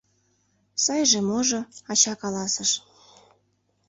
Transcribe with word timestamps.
—Сайже-можо...— 0.83 1.59
ача 1.91 2.13
каласыш. 2.21 2.71